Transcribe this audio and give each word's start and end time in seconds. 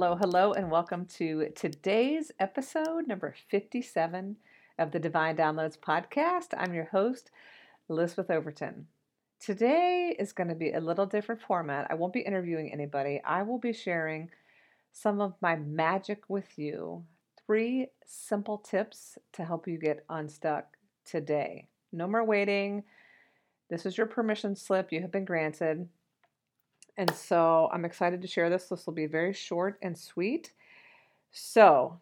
Hello, 0.00 0.14
hello, 0.14 0.52
and 0.52 0.70
welcome 0.70 1.06
to 1.06 1.48
today's 1.56 2.30
episode 2.38 3.08
number 3.08 3.34
57 3.50 4.36
of 4.78 4.92
the 4.92 5.00
Divine 5.00 5.36
Downloads 5.36 5.76
podcast. 5.76 6.54
I'm 6.56 6.72
your 6.72 6.84
host, 6.84 7.32
Elizabeth 7.90 8.30
Overton. 8.30 8.86
Today 9.40 10.14
is 10.16 10.32
going 10.32 10.50
to 10.50 10.54
be 10.54 10.70
a 10.70 10.80
little 10.80 11.04
different 11.04 11.42
format. 11.42 11.88
I 11.90 11.94
won't 11.94 12.12
be 12.12 12.20
interviewing 12.20 12.72
anybody, 12.72 13.20
I 13.24 13.42
will 13.42 13.58
be 13.58 13.72
sharing 13.72 14.30
some 14.92 15.20
of 15.20 15.34
my 15.40 15.56
magic 15.56 16.22
with 16.28 16.56
you. 16.56 17.02
Three 17.44 17.88
simple 18.06 18.58
tips 18.58 19.18
to 19.32 19.44
help 19.44 19.66
you 19.66 19.78
get 19.78 20.04
unstuck 20.08 20.76
today. 21.04 21.66
No 21.90 22.06
more 22.06 22.24
waiting. 22.24 22.84
This 23.68 23.84
is 23.84 23.98
your 23.98 24.06
permission 24.06 24.54
slip. 24.54 24.92
You 24.92 25.00
have 25.00 25.10
been 25.10 25.24
granted. 25.24 25.88
And 26.98 27.14
so 27.14 27.70
I'm 27.72 27.84
excited 27.84 28.20
to 28.20 28.28
share 28.28 28.50
this. 28.50 28.66
This 28.66 28.84
will 28.84 28.92
be 28.92 29.06
very 29.06 29.32
short 29.32 29.78
and 29.82 29.96
sweet. 29.96 30.52
So, 31.30 32.00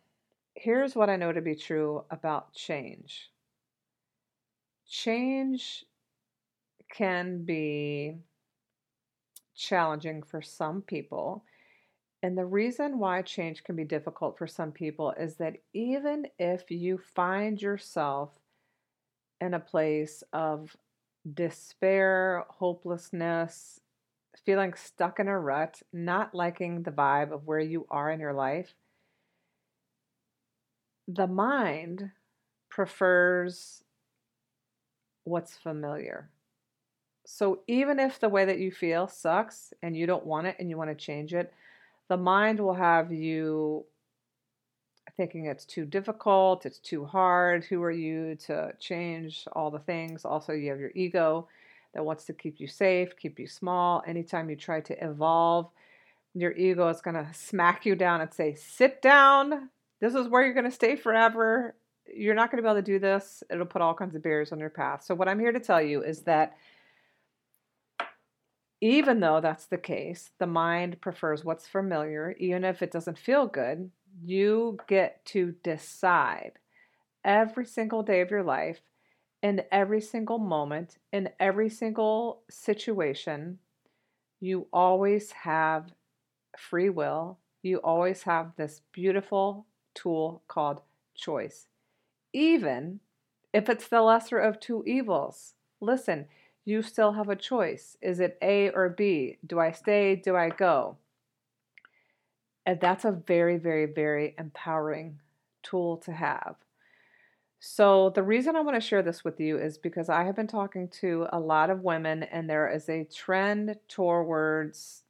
here's 0.54 0.96
what 0.96 1.10
I 1.10 1.16
know 1.16 1.32
to 1.32 1.42
be 1.42 1.54
true 1.54 2.04
about 2.10 2.52
change 2.54 3.30
change 4.88 5.84
can 6.88 7.44
be 7.44 8.14
challenging 9.54 10.22
for 10.22 10.40
some 10.40 10.80
people. 10.80 11.44
And 12.22 12.38
the 12.38 12.44
reason 12.44 12.98
why 12.98 13.22
change 13.22 13.64
can 13.64 13.76
be 13.76 13.84
difficult 13.84 14.38
for 14.38 14.46
some 14.46 14.72
people 14.72 15.12
is 15.18 15.36
that 15.36 15.56
even 15.74 16.26
if 16.38 16.70
you 16.70 16.98
find 16.98 17.60
yourself 17.60 18.38
in 19.40 19.54
a 19.54 19.60
place 19.60 20.22
of 20.32 20.76
despair, 21.34 22.44
hopelessness, 22.48 23.80
feeling 24.46 24.72
stuck 24.74 25.18
in 25.18 25.26
a 25.26 25.38
rut, 25.38 25.82
not 25.92 26.34
liking 26.34 26.84
the 26.84 26.92
vibe 26.92 27.32
of 27.32 27.46
where 27.46 27.60
you 27.60 27.84
are 27.90 28.10
in 28.10 28.20
your 28.20 28.32
life, 28.32 28.74
the 31.08 31.26
mind 31.26 32.12
prefers 32.70 33.82
what's 35.24 35.56
familiar. 35.56 36.30
So 37.26 37.62
even 37.66 37.98
if 37.98 38.20
the 38.20 38.28
way 38.28 38.44
that 38.44 38.60
you 38.60 38.70
feel 38.70 39.08
sucks 39.08 39.74
and 39.82 39.96
you 39.96 40.06
don't 40.06 40.24
want 40.24 40.46
it 40.46 40.56
and 40.60 40.70
you 40.70 40.76
want 40.76 40.90
to 40.90 41.04
change 41.04 41.34
it, 41.34 41.52
the 42.08 42.16
mind 42.16 42.60
will 42.60 42.74
have 42.74 43.12
you 43.12 43.84
thinking 45.16 45.46
it's 45.46 45.64
too 45.64 45.84
difficult, 45.84 46.66
it's 46.66 46.78
too 46.78 47.04
hard. 47.04 47.64
Who 47.64 47.82
are 47.82 47.90
you 47.90 48.36
to 48.46 48.72
change 48.78 49.44
all 49.52 49.72
the 49.72 49.80
things? 49.80 50.24
Also, 50.24 50.52
you 50.52 50.70
have 50.70 50.78
your 50.78 50.92
ego 50.94 51.48
that 51.96 52.04
wants 52.04 52.24
to 52.24 52.34
keep 52.34 52.60
you 52.60 52.68
safe, 52.68 53.16
keep 53.16 53.38
you 53.38 53.46
small. 53.46 54.02
Anytime 54.06 54.50
you 54.50 54.56
try 54.56 54.82
to 54.82 55.04
evolve, 55.04 55.70
your 56.34 56.52
ego 56.52 56.88
is 56.88 57.00
going 57.00 57.16
to 57.16 57.26
smack 57.32 57.86
you 57.86 57.96
down 57.96 58.20
and 58.20 58.32
say, 58.32 58.54
Sit 58.54 59.00
down. 59.00 59.70
This 59.98 60.14
is 60.14 60.28
where 60.28 60.44
you're 60.44 60.52
going 60.52 60.66
to 60.66 60.70
stay 60.70 60.94
forever. 60.94 61.74
You're 62.14 62.34
not 62.34 62.50
going 62.50 62.58
to 62.58 62.62
be 62.62 62.68
able 62.68 62.82
to 62.82 62.82
do 62.82 62.98
this. 62.98 63.42
It'll 63.50 63.64
put 63.64 63.80
all 63.80 63.94
kinds 63.94 64.14
of 64.14 64.22
barriers 64.22 64.52
on 64.52 64.60
your 64.60 64.68
path. 64.68 65.04
So, 65.04 65.14
what 65.14 65.26
I'm 65.26 65.40
here 65.40 65.52
to 65.52 65.58
tell 65.58 65.80
you 65.80 66.02
is 66.02 66.20
that 66.24 66.58
even 68.82 69.20
though 69.20 69.40
that's 69.40 69.64
the 69.64 69.78
case, 69.78 70.32
the 70.38 70.46
mind 70.46 71.00
prefers 71.00 71.46
what's 71.46 71.66
familiar, 71.66 72.36
even 72.38 72.62
if 72.62 72.82
it 72.82 72.92
doesn't 72.92 73.18
feel 73.18 73.46
good, 73.46 73.90
you 74.22 74.76
get 74.86 75.24
to 75.26 75.54
decide 75.64 76.52
every 77.24 77.64
single 77.64 78.02
day 78.02 78.20
of 78.20 78.30
your 78.30 78.42
life 78.42 78.80
in 79.42 79.62
every 79.70 80.00
single 80.00 80.38
moment, 80.38 80.98
in 81.12 81.30
every 81.38 81.68
single 81.68 82.42
situation, 82.50 83.58
you 84.40 84.66
always 84.72 85.32
have 85.32 85.92
free 86.56 86.90
will. 86.90 87.38
You 87.62 87.78
always 87.78 88.22
have 88.22 88.52
this 88.56 88.82
beautiful 88.92 89.66
tool 89.94 90.42
called 90.48 90.80
choice. 91.14 91.68
Even 92.32 93.00
if 93.52 93.68
it's 93.68 93.88
the 93.88 94.02
lesser 94.02 94.38
of 94.38 94.60
two 94.60 94.84
evils, 94.86 95.54
listen, 95.80 96.26
you 96.64 96.82
still 96.82 97.12
have 97.12 97.28
a 97.28 97.36
choice. 97.36 97.96
Is 98.02 98.20
it 98.20 98.38
A 98.42 98.70
or 98.70 98.88
B? 98.88 99.38
Do 99.46 99.60
I 99.60 99.70
stay? 99.70 100.16
Do 100.16 100.36
I 100.36 100.50
go? 100.50 100.96
And 102.66 102.80
that's 102.80 103.04
a 103.04 103.12
very, 103.12 103.58
very, 103.58 103.86
very 103.86 104.34
empowering 104.38 105.20
tool 105.62 105.96
to 105.98 106.12
have. 106.12 106.56
So, 107.60 108.10
the 108.10 108.22
reason 108.22 108.54
I 108.54 108.60
want 108.60 108.76
to 108.76 108.86
share 108.86 109.02
this 109.02 109.24
with 109.24 109.40
you 109.40 109.58
is 109.58 109.78
because 109.78 110.08
I 110.08 110.24
have 110.24 110.36
been 110.36 110.46
talking 110.46 110.88
to 111.00 111.26
a 111.32 111.40
lot 111.40 111.70
of 111.70 111.82
women, 111.82 112.22
and 112.24 112.48
there 112.48 112.68
is 112.70 112.88
a 112.88 113.04
trend 113.04 113.76
towards 113.88 115.02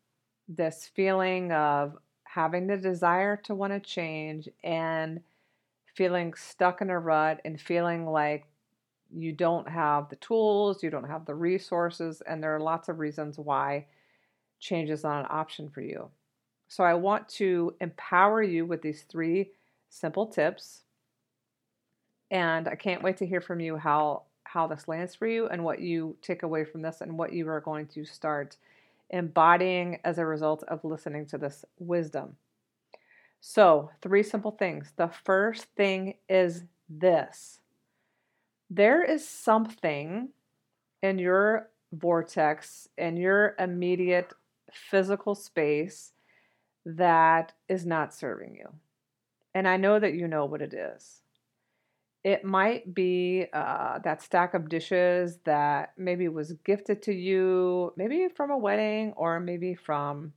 this 0.49 0.87
feeling 0.95 1.53
of 1.53 1.99
having 2.25 2.67
the 2.67 2.77
desire 2.77 3.37
to 3.37 3.55
want 3.55 3.73
to 3.73 3.81
change 3.81 4.49
and 4.63 5.21
feeling 5.95 6.35
stuck 6.35 6.81
in 6.83 6.91
a 6.91 6.99
rut 6.99 7.41
and 7.45 7.61
feeling 7.61 8.07
like 8.07 8.47
you 9.11 9.33
don't 9.33 9.69
have 9.69 10.09
the 10.11 10.17
tools, 10.17 10.83
you 10.83 10.91
don't 10.91 11.09
have 11.09 11.27
the 11.27 11.35
resources, 11.35 12.23
and 12.23 12.43
there 12.43 12.55
are 12.57 12.61
lots 12.61 12.89
of 12.89 12.99
reasons 13.01 13.39
why 13.39 13.87
change 14.61 14.91
is 14.91 15.05
not 15.05 15.21
an 15.21 15.29
option 15.31 15.71
for 15.71 15.83
you. 15.83 16.11
So, 16.69 16.85
I 16.85 16.95
want 16.95 17.29
to 17.31 17.77
empower 17.81 18.43
you 18.43 18.67
with 18.67 18.83
these 18.83 19.03
three 19.05 19.53
simple 19.91 20.27
tips 20.27 20.83
and 22.31 22.69
I 22.69 22.75
can't 22.75 23.03
wait 23.03 23.19
to 23.19 23.27
hear 23.27 23.41
from 23.41 23.61
you 23.61 23.77
how 23.77 24.23
how 24.45 24.67
this 24.67 24.89
lands 24.89 25.15
for 25.15 25.27
you 25.27 25.49
and 25.49 25.65
what 25.65 25.81
you 25.81 26.17
take 26.23 26.43
away 26.43 26.65
from 26.65 26.81
this 26.81 27.01
and 27.01 27.19
what 27.19 27.33
you 27.33 27.49
are 27.49 27.61
going 27.61 27.87
to 27.89 28.05
start 28.05 28.57
embodying 29.11 29.99
as 30.05 30.19
a 30.19 30.27
result 30.27 30.63
of 30.69 30.85
listening 30.85 31.27
to 31.27 31.37
this 31.37 31.65
wisdom. 31.79 32.37
So, 33.41 33.91
three 34.03 34.23
simple 34.23 34.53
things. 34.53 34.93
The 34.97 35.11
first 35.25 35.65
thing 35.77 36.15
is 36.29 36.65
this 36.89 37.61
there 38.71 39.05
is 39.05 39.27
something 39.27 40.31
in 41.03 41.19
your 41.19 41.69
vortex, 41.93 42.89
in 42.99 43.17
your 43.17 43.55
immediate 43.59 44.33
physical 44.73 45.35
space 45.35 46.13
that 46.85 47.53
is 47.69 47.87
not 47.87 48.15
serving 48.15 48.57
you. 48.57 48.69
And 49.55 49.69
I 49.69 49.77
know 49.77 49.99
that 49.99 50.15
you 50.15 50.29
know 50.29 50.45
what 50.45 50.63
it 50.63 50.75
is. 50.75 51.23
It 52.27 52.43
might 52.43 52.93
be 52.93 53.47
uh, 53.53 54.01
that 54.01 54.21
stack 54.21 54.55
of 54.55 54.69
dishes 54.69 55.39
that 55.45 55.93
maybe 55.97 56.27
was 56.27 56.55
gifted 56.65 57.01
to 57.03 57.15
you, 57.15 57.93
maybe 57.97 58.27
from 58.35 58.51
a 58.51 58.59
wedding, 58.59 59.13
or 59.17 59.39
maybe 59.39 59.77
from 59.77 60.33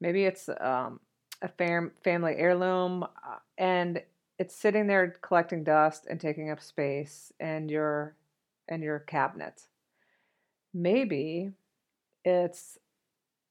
maybe 0.00 0.24
it's 0.24 0.48
um, 0.60 0.98
a 1.42 1.46
fam- 1.46 1.92
family 2.02 2.34
heirloom, 2.36 3.04
uh, 3.04 3.38
and 3.56 4.02
it's 4.40 4.56
sitting 4.56 4.88
there 4.88 5.14
collecting 5.22 5.62
dust 5.62 6.08
and 6.10 6.20
taking 6.20 6.50
up 6.50 6.60
space 6.60 7.32
in 7.38 7.68
your 7.68 8.16
in 8.66 8.82
your 8.82 8.98
cabinet. 8.98 9.62
Maybe 10.74 11.52
it's 12.24 12.78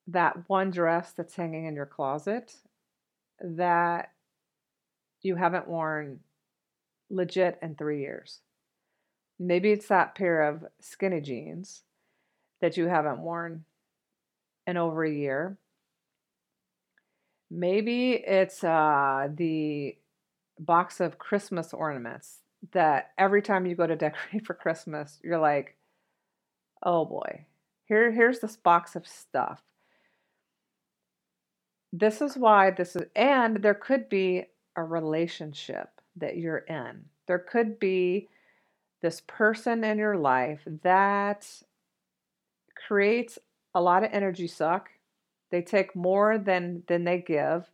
that 0.08 0.50
one 0.50 0.72
dress 0.72 1.14
that's 1.14 1.38
hanging 1.38 1.68
in 1.68 1.76
your 1.76 1.86
closet 1.86 2.54
that 3.40 4.12
you 5.22 5.38
haven't 5.38 5.70
worn 5.70 6.20
legit 7.10 7.58
in 7.62 7.76
three 7.76 8.02
years. 8.02 8.40
Maybe 9.40 9.72
it's 9.72 9.88
that 9.88 10.16
pair 10.16 10.44
of 10.44 10.66
skinny 10.80 11.22
jeans 11.22 11.84
that 12.62 12.78
you 12.78 12.88
haven't 12.88 13.20
worn 13.20 13.66
in 14.66 14.78
over 14.78 15.04
a 15.04 15.12
year. 15.12 15.58
Maybe 17.52 18.14
it's 18.14 18.64
uh, 18.64 19.28
the 19.34 19.98
box 20.60 21.00
of 21.00 21.18
Christmas 21.18 21.74
ornaments 21.74 22.40
that 22.72 23.12
every 23.18 23.42
time 23.42 23.66
you 23.66 23.76
go 23.76 23.86
to 23.86 23.96
decorate 23.96 24.46
for 24.46 24.54
Christmas, 24.54 25.20
you're 25.24 25.40
like, 25.40 25.76
oh 26.84 27.06
boy, 27.06 27.46
here, 27.86 28.12
here's 28.12 28.40
this 28.40 28.56
box 28.56 28.96
of 28.96 29.08
stuff. 29.08 29.62
This 31.94 32.22
is 32.22 32.36
why 32.36 32.72
this 32.72 32.96
is, 32.96 33.04
and 33.16 33.62
there 33.62 33.74
could 33.74 34.10
be 34.10 34.46
a 34.76 34.84
relationship 34.84 35.95
that 36.16 36.38
you're 36.38 36.60
in. 36.60 37.06
There 37.28 37.40
could 37.40 37.80
be 37.80 38.30
this 39.02 39.22
person 39.28 39.84
in 39.84 39.98
your 39.98 40.18
life 40.18 40.62
that 40.84 41.48
creates 42.88 43.38
a 43.74 43.82
lot 43.82 44.04
of 44.04 44.10
energy 44.12 44.48
suck. 44.48 44.90
They 45.52 45.62
take 45.62 45.96
more 45.96 46.38
than 46.38 46.84
than 46.88 47.04
they 47.04 47.20
give. 47.20 47.70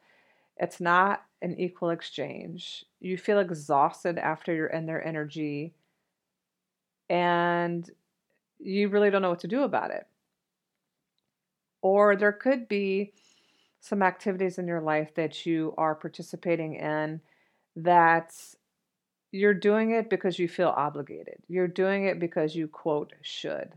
It's 0.58 0.80
not 0.80 1.24
an 1.42 1.60
equal 1.60 1.90
exchange. 1.90 2.86
You 3.00 3.18
feel 3.18 3.40
exhausted 3.40 4.18
after 4.18 4.54
you're 4.54 4.68
in 4.68 4.86
their 4.86 5.06
energy 5.06 5.74
and 7.10 7.90
you 8.60 8.90
really 8.90 9.10
don't 9.10 9.22
know 9.22 9.30
what 9.30 9.40
to 9.40 9.48
do 9.48 9.64
about 9.64 9.92
it. 9.92 10.06
Or 11.82 12.16
there 12.16 12.32
could 12.32 12.68
be 12.68 13.14
some 13.80 14.04
activities 14.04 14.60
in 14.60 14.68
your 14.68 14.82
life 14.82 15.16
that 15.16 15.46
you 15.46 15.74
are 15.78 15.96
participating 15.96 16.76
in 16.76 17.20
that 17.76 18.34
you're 19.32 19.54
doing 19.54 19.92
it 19.92 20.10
because 20.10 20.38
you 20.38 20.48
feel 20.48 20.70
obligated. 20.70 21.38
You're 21.48 21.68
doing 21.68 22.06
it 22.06 22.20
because 22.20 22.56
you, 22.56 22.68
quote, 22.68 23.14
should. 23.22 23.74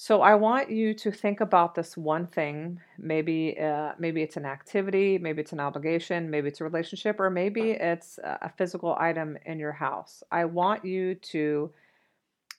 So 0.00 0.22
I 0.22 0.36
want 0.36 0.70
you 0.70 0.94
to 0.94 1.10
think 1.10 1.40
about 1.40 1.74
this 1.74 1.96
one 1.96 2.28
thing. 2.28 2.80
Maybe 2.98 3.58
uh, 3.58 3.94
maybe 3.98 4.22
it's 4.22 4.36
an 4.36 4.44
activity, 4.46 5.18
maybe 5.18 5.40
it's 5.42 5.52
an 5.52 5.58
obligation, 5.58 6.30
maybe 6.30 6.46
it's 6.46 6.60
a 6.60 6.64
relationship, 6.64 7.18
or 7.18 7.30
maybe 7.30 7.72
it's 7.72 8.18
a 8.22 8.52
physical 8.56 8.96
item 9.00 9.36
in 9.44 9.58
your 9.58 9.72
house. 9.72 10.22
I 10.30 10.44
want 10.44 10.84
you 10.84 11.16
to 11.16 11.72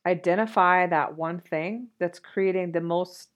identify 0.06 0.88
that 0.88 1.16
one 1.16 1.40
thing 1.40 1.88
that's 1.98 2.20
creating 2.20 2.74
the 2.74 2.82
most 2.82 3.30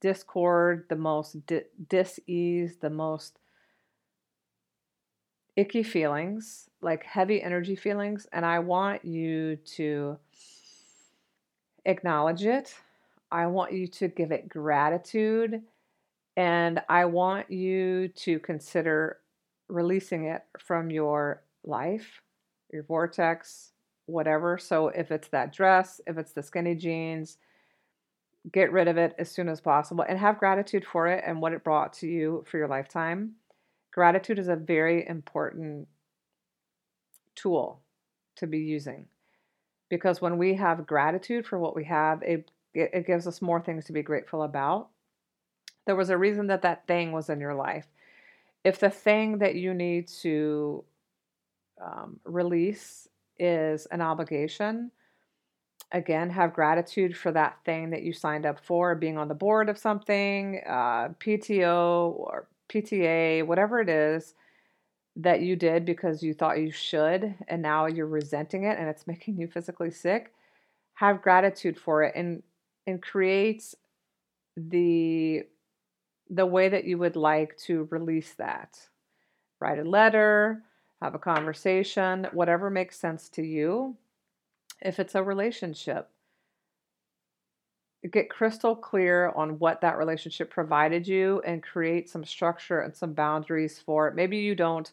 discord, 0.00 0.86
the 0.88 0.94
most 0.94 1.44
di- 1.46 1.62
dis-ease, 1.88 2.76
the 2.76 2.90
most 2.90 3.40
icky 5.56 5.82
feelings, 5.82 6.68
like 6.80 7.04
heavy 7.04 7.42
energy 7.42 7.76
feelings, 7.76 8.26
and 8.32 8.44
I 8.44 8.58
want 8.58 9.04
you 9.04 9.56
to 9.76 10.18
acknowledge 11.84 12.44
it. 12.44 12.74
I 13.30 13.46
want 13.46 13.72
you 13.72 13.86
to 13.88 14.08
give 14.08 14.30
it 14.30 14.48
gratitude. 14.48 15.62
And 16.36 16.82
I 16.88 17.06
want 17.06 17.50
you 17.50 18.08
to 18.08 18.38
consider 18.40 19.18
releasing 19.68 20.26
it 20.26 20.42
from 20.58 20.90
your 20.90 21.42
life, 21.64 22.20
your 22.70 22.82
vortex, 22.82 23.72
whatever. 24.04 24.58
So 24.58 24.88
if 24.88 25.10
it's 25.10 25.28
that 25.28 25.52
dress, 25.52 26.00
if 26.06 26.18
it's 26.18 26.32
the 26.32 26.42
skinny 26.42 26.74
jeans, 26.74 27.38
get 28.52 28.70
rid 28.70 28.86
of 28.86 28.96
it 28.96 29.14
as 29.18 29.30
soon 29.30 29.48
as 29.48 29.60
possible 29.60 30.04
and 30.06 30.18
have 30.18 30.38
gratitude 30.38 30.84
for 30.84 31.08
it 31.08 31.24
and 31.26 31.40
what 31.40 31.52
it 31.52 31.64
brought 31.64 31.94
to 31.94 32.06
you 32.06 32.44
for 32.48 32.58
your 32.58 32.68
lifetime. 32.68 33.32
Gratitude 33.96 34.38
is 34.38 34.48
a 34.48 34.56
very 34.56 35.08
important 35.08 35.88
tool 37.34 37.80
to 38.36 38.46
be 38.46 38.58
using 38.58 39.06
because 39.88 40.20
when 40.20 40.36
we 40.36 40.54
have 40.54 40.86
gratitude 40.86 41.46
for 41.46 41.58
what 41.58 41.74
we 41.74 41.84
have, 41.84 42.22
it, 42.22 42.50
it 42.74 43.06
gives 43.06 43.26
us 43.26 43.40
more 43.40 43.58
things 43.58 43.86
to 43.86 43.94
be 43.94 44.02
grateful 44.02 44.42
about. 44.42 44.88
There 45.86 45.96
was 45.96 46.10
a 46.10 46.18
reason 46.18 46.48
that 46.48 46.60
that 46.60 46.86
thing 46.86 47.10
was 47.12 47.30
in 47.30 47.40
your 47.40 47.54
life. 47.54 47.86
If 48.64 48.80
the 48.80 48.90
thing 48.90 49.38
that 49.38 49.54
you 49.54 49.72
need 49.72 50.08
to 50.22 50.84
um, 51.82 52.20
release 52.24 53.08
is 53.38 53.86
an 53.86 54.02
obligation, 54.02 54.90
again, 55.90 56.28
have 56.28 56.52
gratitude 56.52 57.16
for 57.16 57.32
that 57.32 57.60
thing 57.64 57.88
that 57.90 58.02
you 58.02 58.12
signed 58.12 58.44
up 58.44 58.60
for, 58.62 58.94
being 58.94 59.16
on 59.16 59.28
the 59.28 59.34
board 59.34 59.70
of 59.70 59.78
something, 59.78 60.60
uh, 60.66 61.14
PTO 61.18 62.12
or 62.18 62.48
PTA, 62.68 63.46
whatever 63.46 63.80
it 63.80 63.88
is 63.88 64.34
that 65.16 65.40
you 65.40 65.56
did 65.56 65.84
because 65.86 66.22
you 66.22 66.34
thought 66.34 66.60
you 66.60 66.70
should 66.70 67.34
and 67.48 67.62
now 67.62 67.86
you're 67.86 68.06
resenting 68.06 68.64
it 68.64 68.78
and 68.78 68.88
it's 68.88 69.06
making 69.06 69.38
you 69.38 69.48
physically 69.48 69.90
sick 69.90 70.32
have 70.94 71.22
gratitude 71.22 71.78
for 71.78 72.02
it 72.02 72.14
and 72.16 72.42
and 72.86 73.02
create 73.02 73.74
the 74.56 75.42
the 76.28 76.46
way 76.46 76.68
that 76.68 76.84
you 76.84 76.98
would 76.98 77.16
like 77.16 77.56
to 77.56 77.86
release 77.90 78.34
that. 78.34 78.78
Write 79.60 79.78
a 79.78 79.84
letter 79.84 80.62
have 81.02 81.14
a 81.14 81.18
conversation 81.18 82.26
whatever 82.32 82.70
makes 82.70 82.98
sense 82.98 83.28
to 83.28 83.42
you. 83.42 83.96
If 84.80 84.98
it's 84.98 85.14
a 85.14 85.22
relationship 85.22 86.08
get 88.08 88.30
crystal 88.30 88.76
clear 88.76 89.30
on 89.36 89.58
what 89.58 89.80
that 89.80 89.98
relationship 89.98 90.50
provided 90.50 91.06
you 91.06 91.40
and 91.44 91.62
create 91.62 92.08
some 92.08 92.24
structure 92.24 92.80
and 92.80 92.94
some 92.94 93.12
boundaries 93.12 93.78
for 93.78 94.08
it. 94.08 94.14
Maybe 94.14 94.38
you 94.38 94.54
don't 94.54 94.90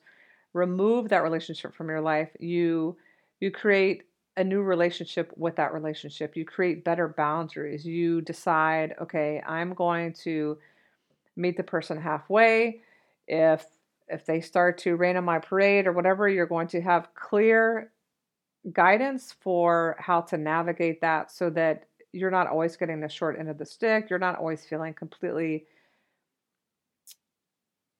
remove 0.54 1.10
that 1.10 1.24
relationship 1.24 1.76
from 1.76 1.90
your 1.90 2.02
life. 2.02 2.30
You 2.40 2.96
you 3.40 3.52
create 3.52 4.04
a 4.38 4.44
new 4.44 4.62
relationship 4.62 5.32
with 5.36 5.56
that 5.58 5.74
relationship. 5.74 6.36
You 6.36 6.46
create 6.46 6.84
better 6.84 7.08
boundaries. 7.08 7.86
You 7.86 8.22
decide, 8.22 8.96
okay, 9.02 9.42
I'm 9.46 9.74
going 9.74 10.14
to 10.24 10.58
meet 11.36 11.58
the 11.58 11.64
person 11.64 12.00
halfway. 12.00 12.82
If 13.28 13.66
if 14.08 14.26
they 14.26 14.42
start 14.42 14.78
to 14.80 14.96
rain 14.96 15.18
on 15.18 15.24
my 15.24 15.40
parade 15.40 15.88
or 15.88 15.94
whatever, 15.94 16.28
you're 16.28 16.46
going 16.46 16.68
to 16.70 16.82
have 16.82 17.14
clear 17.16 17.92
guidance 18.72 19.36
for 19.42 19.96
how 20.00 20.22
to 20.22 20.38
navigate 20.38 21.02
that 21.02 21.32
so 21.32 21.50
that 21.50 21.86
you're 22.14 22.32
not 22.32 22.48
always 22.48 22.78
getting 22.78 23.02
the 23.02 23.10
short 23.10 23.38
end 23.38 23.50
of 23.50 23.58
the 23.58 23.66
stick. 23.66 24.10
You're 24.10 24.20
not 24.20 24.38
always 24.38 24.64
feeling 24.64 24.94
completely 24.94 25.66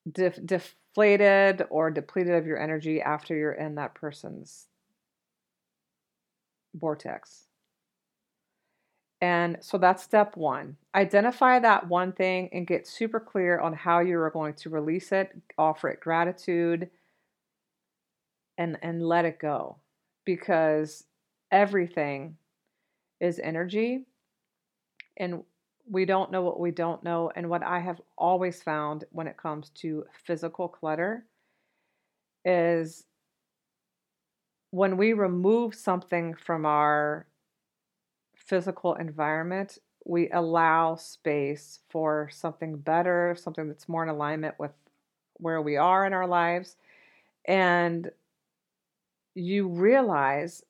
def- 0.10 0.46
deflated 0.46 1.66
or 1.70 1.90
depleted 1.92 2.36
of 2.36 2.46
your 2.46 2.60
energy 2.60 3.02
after 3.02 3.36
you're 3.36 3.52
in 3.52 3.76
that 3.76 3.96
person's 3.96 4.68
vortex. 6.76 7.48
And 9.20 9.58
so 9.62 9.78
that's 9.78 10.04
step 10.04 10.36
one. 10.36 10.78
Identify 10.94 11.60
that 11.60 11.88
one 11.88 12.12
thing 12.12 12.50
and 12.52 12.68
get 12.68 12.86
super 12.86 13.20
clear 13.20 13.60
on 13.60 13.74
how 13.74 14.00
you 14.00 14.20
are 14.20 14.30
going 14.30 14.54
to 14.56 14.70
release 14.70 15.12
it, 15.12 15.32
offer 15.58 15.90
it 15.90 16.02
gratitude, 16.02 16.90
and, 18.58 18.78
and 18.82 19.02
let 19.02 19.26
it 19.26 19.40
go. 19.40 19.78
Because 20.26 21.06
everything 21.52 22.36
is 23.24 23.40
energy. 23.40 24.06
And 25.16 25.44
we 25.90 26.04
don't 26.04 26.30
know 26.30 26.42
what 26.42 26.60
we 26.60 26.72
don't 26.72 27.04
know. 27.04 27.32
And 27.36 27.50
what 27.50 27.64
I 27.64 27.80
have 27.80 28.02
always 28.18 28.62
found 28.62 29.06
when 29.12 29.28
it 29.28 29.38
comes 29.38 29.70
to 29.76 30.06
physical 30.26 30.68
clutter 30.68 31.26
is 32.44 33.06
when 34.72 34.98
we 34.98 35.14
remove 35.14 35.74
something 35.74 36.36
from 36.36 36.66
our 36.66 37.26
physical 38.36 38.96
environment, 38.96 39.78
we 40.06 40.30
allow 40.32 40.96
space 40.96 41.80
for 41.90 42.30
something 42.30 42.76
better, 42.76 43.38
something 43.40 43.70
that's 43.70 43.88
more 43.88 44.04
in 44.04 44.10
alignment 44.10 44.56
with 44.60 44.72
where 45.36 45.62
we 45.62 45.78
are 45.78 46.06
in 46.06 46.12
our 46.12 46.28
lives. 46.28 46.76
And 47.46 48.12
you 49.34 49.70
realize 49.70 50.62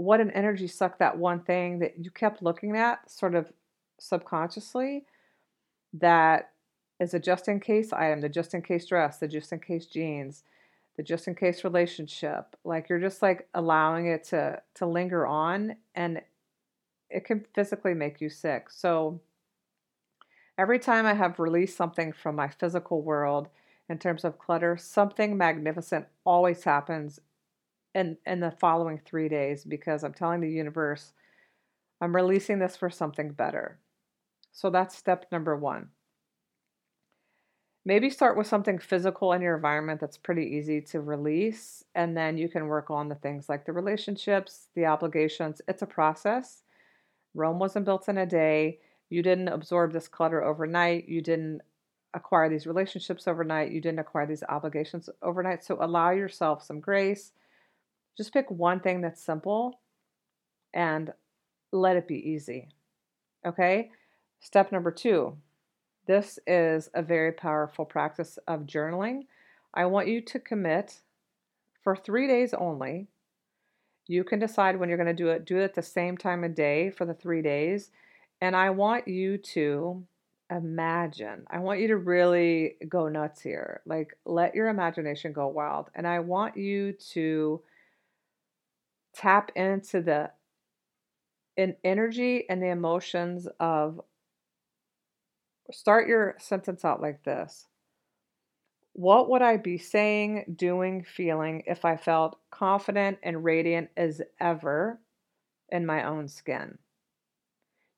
what 0.00 0.18
an 0.18 0.30
energy 0.30 0.66
suck 0.66 0.98
that 0.98 1.18
one 1.18 1.40
thing 1.40 1.78
that 1.78 1.98
you 1.98 2.10
kept 2.10 2.42
looking 2.42 2.74
at 2.74 3.10
sort 3.10 3.34
of 3.34 3.52
subconsciously 3.98 5.04
that 5.92 6.52
is 6.98 7.12
a 7.12 7.18
just 7.18 7.48
in 7.48 7.60
case 7.60 7.92
item, 7.92 8.22
the 8.22 8.28
just 8.30 8.54
in 8.54 8.62
case 8.62 8.86
dress, 8.86 9.18
the 9.18 9.28
just 9.28 9.52
in 9.52 9.58
case 9.58 9.84
jeans, 9.84 10.42
the 10.96 11.02
just 11.02 11.28
in 11.28 11.34
case 11.34 11.64
relationship. 11.64 12.56
Like 12.64 12.88
you're 12.88 12.98
just 12.98 13.20
like 13.20 13.46
allowing 13.52 14.06
it 14.06 14.24
to 14.24 14.62
to 14.76 14.86
linger 14.86 15.26
on 15.26 15.76
and 15.94 16.22
it 17.10 17.26
can 17.26 17.44
physically 17.54 17.92
make 17.92 18.22
you 18.22 18.30
sick. 18.30 18.70
So 18.70 19.20
every 20.56 20.78
time 20.78 21.04
I 21.04 21.12
have 21.12 21.38
released 21.38 21.76
something 21.76 22.12
from 22.12 22.36
my 22.36 22.48
physical 22.48 23.02
world 23.02 23.48
in 23.90 23.98
terms 23.98 24.24
of 24.24 24.38
clutter, 24.38 24.78
something 24.78 25.36
magnificent 25.36 26.06
always 26.24 26.64
happens 26.64 27.20
in 27.94 28.16
in 28.26 28.40
the 28.40 28.50
following 28.50 29.00
3 29.04 29.28
days 29.28 29.64
because 29.64 30.04
I'm 30.04 30.14
telling 30.14 30.40
the 30.40 30.50
universe 30.50 31.12
I'm 32.00 32.16
releasing 32.16 32.58
this 32.58 32.76
for 32.76 32.88
something 32.88 33.32
better. 33.32 33.78
So 34.52 34.70
that's 34.70 34.96
step 34.96 35.26
number 35.30 35.56
1. 35.56 35.88
Maybe 37.84 38.10
start 38.10 38.36
with 38.36 38.46
something 38.46 38.78
physical 38.78 39.32
in 39.32 39.42
your 39.42 39.56
environment 39.56 40.00
that's 40.00 40.18
pretty 40.18 40.44
easy 40.44 40.80
to 40.82 41.00
release 41.00 41.84
and 41.94 42.16
then 42.16 42.38
you 42.38 42.48
can 42.48 42.66
work 42.66 42.90
on 42.90 43.08
the 43.08 43.14
things 43.14 43.48
like 43.48 43.64
the 43.64 43.72
relationships, 43.72 44.68
the 44.74 44.86
obligations. 44.86 45.62
It's 45.66 45.82
a 45.82 45.86
process. 45.86 46.62
Rome 47.34 47.58
wasn't 47.58 47.84
built 47.84 48.08
in 48.08 48.18
a 48.18 48.26
day. 48.26 48.80
You 49.08 49.22
didn't 49.22 49.48
absorb 49.48 49.92
this 49.92 50.08
clutter 50.08 50.42
overnight. 50.42 51.08
You 51.08 51.22
didn't 51.22 51.62
acquire 52.12 52.48
these 52.48 52.66
relationships 52.66 53.26
overnight. 53.28 53.72
You 53.72 53.80
didn't 53.80 54.00
acquire 54.00 54.26
these 54.26 54.42
obligations 54.48 55.08
overnight. 55.22 55.64
So 55.64 55.78
allow 55.80 56.10
yourself 56.10 56.62
some 56.62 56.80
grace 56.80 57.32
just 58.16 58.32
pick 58.32 58.50
one 58.50 58.80
thing 58.80 59.00
that's 59.00 59.22
simple 59.22 59.80
and 60.74 61.12
let 61.72 61.96
it 61.96 62.08
be 62.08 62.30
easy. 62.30 62.68
Okay? 63.46 63.90
Step 64.40 64.72
number 64.72 64.90
two 64.90 65.36
this 66.10 66.40
is 66.44 66.90
a 66.94 67.02
very 67.02 67.30
powerful 67.30 67.84
practice 67.84 68.36
of 68.48 68.62
journaling. 68.62 69.26
I 69.72 69.86
want 69.86 70.08
you 70.08 70.20
to 70.22 70.40
commit 70.40 71.02
for 71.84 71.94
three 71.94 72.26
days 72.26 72.52
only. 72.52 73.06
You 74.08 74.24
can 74.24 74.40
decide 74.40 74.76
when 74.76 74.88
you're 74.88 74.98
going 74.98 75.14
to 75.14 75.22
do 75.22 75.28
it. 75.28 75.44
Do 75.44 75.58
it 75.58 75.62
at 75.62 75.74
the 75.74 75.82
same 75.82 76.16
time 76.16 76.42
of 76.42 76.56
day 76.56 76.90
for 76.90 77.04
the 77.04 77.14
three 77.14 77.42
days. 77.42 77.92
And 78.40 78.56
I 78.56 78.70
want 78.70 79.06
you 79.06 79.38
to 79.38 80.04
imagine. 80.50 81.44
I 81.48 81.60
want 81.60 81.78
you 81.78 81.86
to 81.86 81.96
really 81.96 82.74
go 82.88 83.08
nuts 83.08 83.40
here. 83.40 83.80
Like, 83.86 84.16
let 84.24 84.56
your 84.56 84.68
imagination 84.68 85.32
go 85.32 85.46
wild. 85.46 85.90
And 85.94 86.08
I 86.08 86.18
want 86.18 86.56
you 86.56 86.92
to 87.12 87.60
tap 89.14 89.50
into 89.56 90.02
the 90.02 90.30
in 91.56 91.76
energy 91.84 92.48
and 92.48 92.62
the 92.62 92.68
emotions 92.68 93.46
of 93.58 94.00
start 95.72 96.08
your 96.08 96.34
sentence 96.38 96.84
out 96.84 97.00
like 97.00 97.22
this 97.24 97.66
what 98.92 99.28
would 99.30 99.42
i 99.42 99.56
be 99.56 99.78
saying 99.78 100.44
doing 100.56 101.04
feeling 101.04 101.62
if 101.66 101.84
i 101.84 101.96
felt 101.96 102.38
confident 102.50 103.18
and 103.22 103.44
radiant 103.44 103.88
as 103.96 104.20
ever 104.40 105.00
in 105.70 105.86
my 105.86 106.04
own 106.04 106.28
skin 106.28 106.78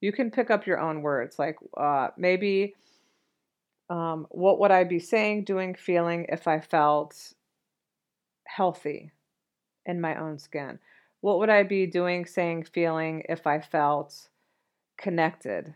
You 0.00 0.12
can 0.12 0.30
pick 0.30 0.50
up 0.50 0.66
your 0.66 0.80
own 0.80 1.00
words. 1.02 1.38
Like 1.38 1.56
uh, 1.76 2.08
maybe, 2.16 2.74
um, 3.90 4.26
what 4.30 4.58
would 4.60 4.70
I 4.70 4.84
be 4.84 4.98
saying, 4.98 5.44
doing, 5.44 5.74
feeling 5.74 6.26
if 6.28 6.48
I 6.48 6.60
felt 6.60 7.34
healthy 8.46 9.12
in 9.86 10.00
my 10.00 10.16
own 10.16 10.38
skin? 10.38 10.78
What 11.22 11.38
would 11.38 11.50
I 11.50 11.62
be 11.62 11.86
doing, 11.86 12.26
saying, 12.26 12.64
feeling 12.64 13.22
if 13.28 13.46
I 13.46 13.60
felt 13.60 14.28
connected 14.98 15.72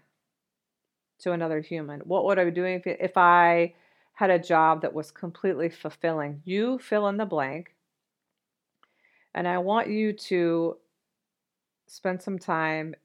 to 1.21 1.31
another 1.31 1.61
human? 1.61 2.01
What 2.01 2.25
would 2.25 2.39
I 2.41 2.45
be 2.45 2.51
doing 2.51 2.83
if, 2.85 2.87
if 2.87 3.17
I 3.17 3.75
had 4.15 4.31
a 4.31 4.41
job 4.41 4.83
that 4.83 4.93
was 4.93 5.13
completely 5.13 5.69
fulfilling? 5.69 6.43
You 6.45 6.81
fill 6.81 7.07
in 7.07 7.17
the 7.17 7.25
blank. 7.25 7.77
And 9.37 9.47
I 9.47 9.59
want 9.59 9.89
you 9.89 10.13
to 10.15 10.79
spend 11.87 12.21
some 12.21 12.41
time 12.41 12.97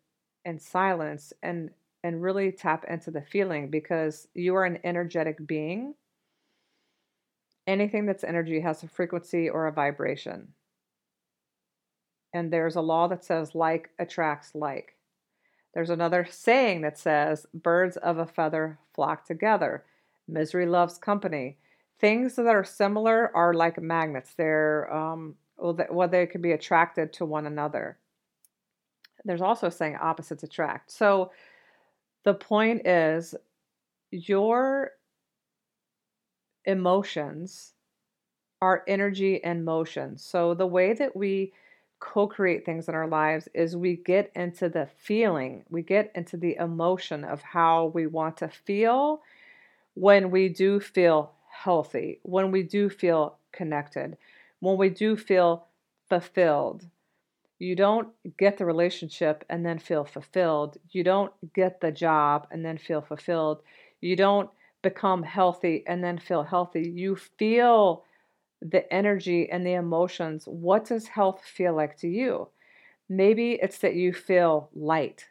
in 0.43 0.57
silence 0.57 1.33
and 1.43 1.69
and 2.03 2.23
really 2.23 2.51
tap 2.51 2.83
into 2.89 3.11
the 3.11 3.21
feeling 3.21 3.69
because 3.69 4.27
you 4.33 4.55
are 4.55 4.65
an 4.65 4.79
energetic 4.83 5.45
being. 5.45 5.93
Anything 7.67 8.07
that's 8.07 8.23
energy 8.23 8.61
has 8.61 8.81
a 8.81 8.87
frequency 8.87 9.47
or 9.47 9.67
a 9.67 9.71
vibration. 9.71 10.53
And 12.33 12.51
there's 12.51 12.75
a 12.75 12.81
law 12.81 13.07
that 13.07 13.25
says 13.25 13.55
like 13.55 13.89
attracts 13.99 14.55
like. 14.55 14.95
There's 15.73 15.89
another 15.89 16.27
saying 16.29 16.81
that 16.81 16.97
says, 16.97 17.45
birds 17.53 17.97
of 17.97 18.17
a 18.17 18.25
feather 18.25 18.77
flock 18.93 19.25
together. 19.25 19.85
Misery 20.27 20.65
loves 20.65 20.97
company. 20.97 21.57
Things 21.99 22.35
that 22.35 22.47
are 22.47 22.63
similar 22.63 23.35
are 23.35 23.53
like 23.53 23.81
magnets. 23.81 24.33
They're, 24.35 24.91
um, 24.93 25.35
well, 25.57 26.07
they, 26.09 26.25
can 26.25 26.41
be 26.41 26.51
attracted 26.51 27.13
to 27.13 27.25
one 27.25 27.45
another. 27.45 27.97
There's 29.23 29.41
also 29.41 29.67
a 29.67 29.71
saying 29.71 29.97
opposites 30.01 30.43
attract. 30.43 30.91
So 30.91 31.31
the 32.23 32.33
point 32.33 32.87
is, 32.87 33.35
your 34.09 34.91
emotions 36.65 37.73
are 38.61 38.83
energy 38.87 39.43
and 39.43 39.63
motion. 39.63 40.17
So 40.17 40.53
the 40.53 40.67
way 40.67 40.93
that 40.93 41.15
we 41.15 41.53
co 42.01 42.27
create 42.27 42.65
things 42.65 42.89
in 42.89 42.95
our 42.95 43.07
lives 43.07 43.47
is 43.53 43.77
we 43.77 43.95
get 43.95 44.29
into 44.35 44.67
the 44.67 44.89
feeling, 44.97 45.63
we 45.69 45.81
get 45.81 46.11
into 46.13 46.35
the 46.35 46.57
emotion 46.57 47.23
of 47.23 47.41
how 47.41 47.85
we 47.93 48.07
want 48.07 48.35
to 48.37 48.49
feel 48.49 49.21
when 49.93 50.31
we 50.31 50.49
do 50.49 50.81
feel 50.81 51.31
healthy, 51.49 52.19
when 52.23 52.51
we 52.51 52.63
do 52.63 52.89
feel 52.89 53.37
connected, 53.53 54.17
when 54.59 54.77
we 54.77 54.89
do 54.89 55.15
feel 55.15 55.67
fulfilled. 56.09 56.85
You 57.59 57.75
don't 57.75 58.09
get 58.37 58.57
the 58.57 58.65
relationship 58.65 59.45
and 59.47 59.63
then 59.65 59.77
feel 59.77 60.03
fulfilled. 60.03 60.77
You 60.89 61.03
don't 61.03 61.31
get 61.53 61.79
the 61.79 61.91
job 61.91 62.47
and 62.51 62.65
then 62.65 62.79
feel 62.79 63.01
fulfilled. 63.01 63.61
You 64.01 64.15
don't 64.15 64.49
become 64.81 65.21
healthy 65.21 65.83
and 65.85 66.03
then 66.03 66.17
feel 66.17 66.43
healthy. 66.43 66.89
You 66.89 67.15
feel 67.15 68.03
the 68.61 68.91
energy 68.93 69.49
and 69.49 69.65
the 69.65 69.73
emotions. 69.73 70.45
What 70.45 70.85
does 70.85 71.07
health 71.07 71.43
feel 71.43 71.75
like 71.75 71.97
to 71.97 72.07
you? 72.07 72.49
Maybe 73.09 73.53
it's 73.53 73.79
that 73.79 73.95
you 73.95 74.13
feel 74.13 74.69
light. 74.73 75.25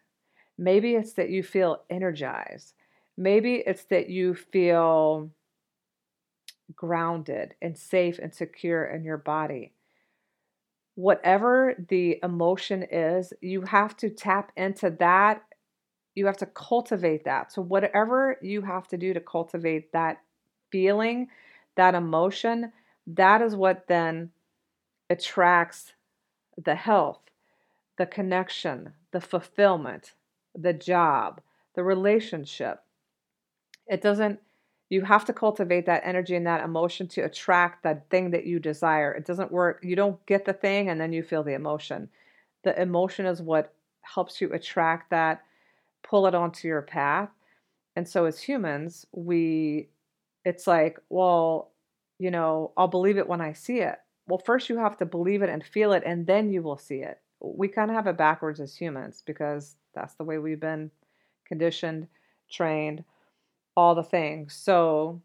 Maybe 0.58 0.94
it's 0.94 1.14
that 1.14 1.30
you 1.30 1.42
feel 1.42 1.82
energized. 1.88 2.74
Maybe 3.16 3.56
it's 3.66 3.84
that 3.84 4.10
you 4.10 4.34
feel 4.34 5.30
grounded 6.74 7.54
and 7.62 7.76
safe 7.76 8.18
and 8.18 8.34
secure 8.34 8.84
in 8.84 9.04
your 9.04 9.16
body. 9.16 9.72
Whatever 10.94 11.74
the 11.88 12.18
emotion 12.22 12.82
is, 12.82 13.32
you 13.40 13.62
have 13.62 13.96
to 13.98 14.10
tap 14.10 14.52
into 14.56 14.90
that. 14.98 15.42
You 16.14 16.26
have 16.26 16.36
to 16.38 16.46
cultivate 16.46 17.24
that. 17.24 17.52
So, 17.52 17.62
whatever 17.62 18.36
you 18.42 18.60
have 18.62 18.88
to 18.88 18.98
do 18.98 19.14
to 19.14 19.20
cultivate 19.20 19.92
that 19.92 20.20
feeling, 20.70 21.28
that 21.76 21.94
emotion, 21.94 22.72
that 23.16 23.42
is 23.42 23.56
what 23.56 23.86
then 23.88 24.30
attracts 25.08 25.92
the 26.62 26.74
health, 26.74 27.20
the 27.98 28.06
connection, 28.06 28.92
the 29.12 29.20
fulfillment, 29.20 30.12
the 30.54 30.72
job, 30.72 31.40
the 31.74 31.82
relationship. 31.82 32.82
It 33.86 34.02
doesn't, 34.02 34.40
you 34.88 35.02
have 35.02 35.24
to 35.26 35.32
cultivate 35.32 35.86
that 35.86 36.02
energy 36.04 36.34
and 36.36 36.46
that 36.46 36.64
emotion 36.64 37.08
to 37.08 37.22
attract 37.22 37.82
that 37.82 38.08
thing 38.10 38.30
that 38.30 38.46
you 38.46 38.58
desire. 38.58 39.12
It 39.12 39.24
doesn't 39.24 39.52
work. 39.52 39.80
You 39.82 39.96
don't 39.96 40.24
get 40.26 40.44
the 40.44 40.52
thing 40.52 40.88
and 40.88 41.00
then 41.00 41.12
you 41.12 41.22
feel 41.22 41.42
the 41.42 41.54
emotion. 41.54 42.08
The 42.62 42.80
emotion 42.80 43.26
is 43.26 43.40
what 43.40 43.72
helps 44.02 44.40
you 44.40 44.52
attract 44.52 45.10
that, 45.10 45.42
pull 46.02 46.26
it 46.26 46.34
onto 46.34 46.68
your 46.68 46.82
path. 46.82 47.30
And 47.96 48.08
so 48.08 48.24
as 48.24 48.40
humans, 48.40 49.06
we, 49.12 49.88
it's 50.44 50.66
like, 50.66 50.98
well, 51.08 51.70
you 52.20 52.30
know, 52.30 52.72
I'll 52.76 52.86
believe 52.86 53.16
it 53.16 53.26
when 53.26 53.40
I 53.40 53.54
see 53.54 53.78
it. 53.80 53.96
Well, 54.28 54.42
first 54.44 54.68
you 54.68 54.76
have 54.76 54.98
to 54.98 55.06
believe 55.06 55.40
it 55.40 55.48
and 55.48 55.64
feel 55.64 55.94
it, 55.94 56.02
and 56.04 56.26
then 56.26 56.50
you 56.50 56.62
will 56.62 56.76
see 56.76 56.98
it. 56.98 57.18
We 57.40 57.66
kind 57.66 57.90
of 57.90 57.96
have 57.96 58.06
it 58.06 58.18
backwards 58.18 58.60
as 58.60 58.76
humans 58.76 59.22
because 59.24 59.76
that's 59.94 60.14
the 60.14 60.24
way 60.24 60.36
we've 60.36 60.60
been 60.60 60.90
conditioned, 61.46 62.08
trained, 62.50 63.04
all 63.74 63.94
the 63.94 64.02
things. 64.02 64.54
So, 64.54 65.22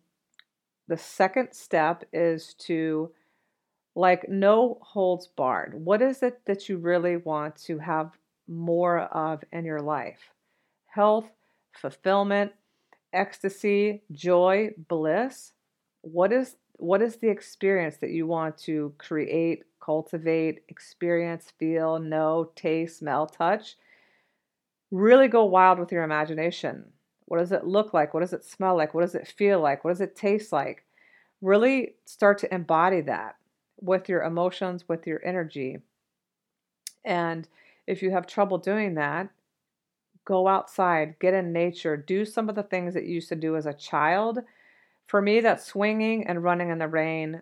the 0.88 0.98
second 0.98 1.52
step 1.52 2.06
is 2.14 2.54
to 2.60 3.12
like 3.94 4.30
no 4.30 4.78
holds 4.82 5.28
barred. 5.28 5.74
What 5.74 6.02
is 6.02 6.24
it 6.24 6.46
that 6.46 6.70
you 6.70 6.78
really 6.78 7.18
want 7.18 7.58
to 7.64 7.80
have 7.80 8.18
more 8.48 9.02
of 9.02 9.44
in 9.52 9.66
your 9.66 9.82
life? 9.82 10.32
Health, 10.86 11.30
fulfillment, 11.74 12.54
ecstasy, 13.12 14.04
joy, 14.14 14.72
bliss. 14.88 15.52
What 16.02 16.32
is 16.32 16.56
what 16.78 17.02
is 17.02 17.18
the 17.18 17.30
experience 17.30 17.98
that 17.98 18.12
you 18.12 18.28
want 18.28 18.58
to 18.60 18.94
create, 18.98 19.64
cultivate, 19.80 20.64
experience, 20.68 21.52
feel, 21.58 22.00
know, 22.00 22.52
taste, 22.56 23.00
smell, 23.00 23.28
touch? 23.28 23.78
Really 24.92 25.28
go 25.28 25.46
wild 25.46 25.80
with 25.80 25.92
your 25.92 26.04
imagination. 26.04 26.86
What 27.26 27.40
does 27.40 27.52
it 27.52 27.66
look 27.66 27.94
like? 27.94 28.14
What 28.14 28.20
does 28.20 28.34
it 28.34 28.46
smell 28.46 28.76
like? 28.76 28.94
What 28.94 29.02
does 29.02 29.16
it 29.16 29.28
feel 29.28 29.60
like? 29.60 29.84
What 29.84 29.92
does 29.92 30.02
it 30.02 30.16
taste 30.16 30.52
like? 30.52 30.86
Really 31.42 31.96
start 32.06 32.38
to 32.40 32.54
embody 32.54 33.02
that 33.02 33.36
with 33.82 34.08
your 34.10 34.24
emotions, 34.24 34.88
with 34.88 35.08
your 35.08 35.22
energy. 35.26 35.80
And 37.04 37.48
if 37.88 38.02
you 38.02 38.12
have 38.12 38.28
trouble 38.28 38.58
doing 38.58 38.96
that, 38.96 39.30
go 40.24 40.48
outside, 40.48 41.16
get 41.20 41.34
in 41.34 41.54
nature, 41.54 41.96
do 41.96 42.26
some 42.26 42.50
of 42.50 42.56
the 42.56 42.64
things 42.64 42.94
that 42.94 43.06
you 43.06 43.16
used 43.16 43.30
to 43.30 43.36
do 43.36 43.56
as 43.56 43.66
a 43.66 43.74
child 43.74 44.40
for 45.08 45.22
me, 45.22 45.40
that's 45.40 45.66
swinging 45.66 46.28
and 46.28 46.44
running 46.44 46.70
in 46.70 46.80
the 46.80 46.88
rain, 46.88 47.42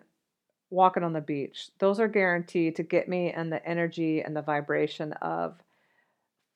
walking 0.70 1.02
on 1.02 1.12
the 1.12 1.20
beach. 1.20 1.70
Those 1.78 2.00
are 2.00 2.08
guaranteed 2.08 2.76
to 2.76 2.82
get 2.82 3.08
me 3.08 3.32
in 3.32 3.50
the 3.50 3.64
energy 3.66 4.22
and 4.22 4.36
the 4.36 4.42
vibration 4.42 5.12
of 5.14 5.56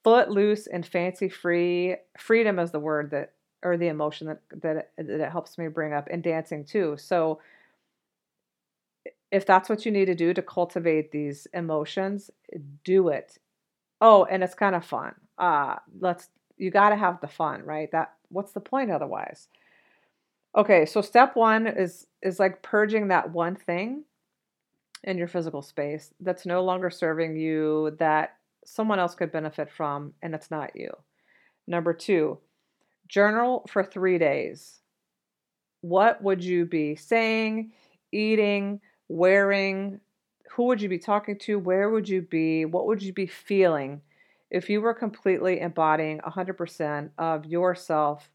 foot 0.04 0.30
loose 0.30 0.66
and 0.66 0.86
fancy 0.86 1.28
free. 1.28 1.96
Freedom 2.18 2.58
is 2.58 2.70
the 2.70 2.80
word 2.80 3.10
that, 3.10 3.32
or 3.62 3.76
the 3.76 3.88
emotion 3.88 4.26
that, 4.26 4.40
that, 4.62 4.90
that 4.96 5.20
it 5.20 5.30
helps 5.30 5.58
me 5.58 5.68
bring 5.68 5.92
up, 5.92 6.08
and 6.10 6.22
dancing 6.22 6.64
too. 6.64 6.96
So, 6.98 7.40
if 9.30 9.44
that's 9.44 9.68
what 9.68 9.84
you 9.84 9.92
need 9.92 10.06
to 10.06 10.14
do 10.14 10.32
to 10.32 10.42
cultivate 10.42 11.10
these 11.10 11.46
emotions, 11.52 12.30
do 12.84 13.08
it. 13.08 13.38
Oh, 14.00 14.24
and 14.24 14.42
it's 14.42 14.54
kind 14.54 14.74
of 14.74 14.84
fun. 14.84 15.14
Uh, 15.36 15.76
let's 16.00 16.28
you 16.56 16.70
got 16.70 16.90
to 16.90 16.96
have 16.96 17.20
the 17.20 17.28
fun, 17.28 17.62
right? 17.64 17.90
That 17.92 18.14
what's 18.30 18.52
the 18.52 18.60
point 18.60 18.90
otherwise? 18.90 19.48
Okay, 20.56 20.86
so 20.86 21.00
step 21.00 21.36
one 21.36 21.66
is 21.66 22.06
is 22.22 22.40
like 22.40 22.62
purging 22.62 23.08
that 23.08 23.30
one 23.30 23.54
thing 23.54 24.04
in 25.04 25.18
your 25.18 25.28
physical 25.28 25.62
space 25.62 26.12
that's 26.20 26.46
no 26.46 26.64
longer 26.64 26.90
serving 26.90 27.36
you 27.36 27.94
that 27.98 28.36
someone 28.64 28.98
else 28.98 29.14
could 29.14 29.30
benefit 29.30 29.70
from 29.70 30.12
and 30.22 30.34
it's 30.34 30.50
not 30.50 30.74
you. 30.74 30.90
Number 31.66 31.92
two, 31.92 32.38
journal 33.08 33.64
for 33.68 33.84
three 33.84 34.18
days. 34.18 34.80
What 35.80 36.22
would 36.22 36.42
you 36.42 36.64
be 36.66 36.96
saying, 36.96 37.72
eating, 38.10 38.80
wearing? 39.08 40.00
Who 40.52 40.64
would 40.64 40.82
you 40.82 40.88
be 40.88 40.98
talking 40.98 41.38
to? 41.40 41.58
Where 41.58 41.90
would 41.90 42.08
you 42.08 42.22
be? 42.22 42.64
What 42.64 42.86
would 42.86 43.02
you 43.02 43.12
be 43.12 43.26
feeling 43.26 44.00
if 44.50 44.68
you 44.68 44.80
were 44.80 44.94
completely 44.94 45.60
embodying 45.60 46.20
100% 46.20 47.10
of 47.18 47.44
yourself 47.44 48.30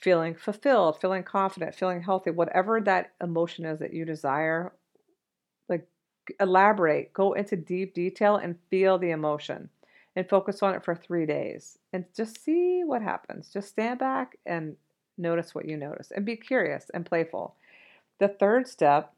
feeling 0.00 0.34
fulfilled, 0.34 1.00
feeling 1.00 1.22
confident, 1.22 1.74
feeling 1.74 2.02
healthy, 2.02 2.30
whatever 2.30 2.80
that 2.80 3.12
emotion 3.22 3.64
is 3.64 3.78
that 3.78 3.92
you 3.92 4.04
desire, 4.04 4.72
like 5.68 5.86
elaborate, 6.38 7.12
go 7.12 7.32
into 7.34 7.56
deep 7.56 7.94
detail 7.94 8.36
and 8.36 8.56
feel 8.70 8.98
the 8.98 9.10
emotion 9.10 9.68
and 10.16 10.28
focus 10.28 10.62
on 10.62 10.74
it 10.74 10.84
for 10.84 10.94
three 10.94 11.26
days 11.26 11.78
and 11.92 12.04
just 12.16 12.42
see 12.42 12.82
what 12.84 13.02
happens. 13.02 13.52
Just 13.52 13.68
stand 13.68 13.98
back 13.98 14.36
and 14.46 14.76
notice 15.18 15.54
what 15.54 15.68
you 15.68 15.76
notice 15.76 16.10
and 16.10 16.24
be 16.24 16.36
curious 16.36 16.90
and 16.94 17.06
playful. 17.06 17.54
The 18.18 18.28
third 18.28 18.68
step 18.68 19.12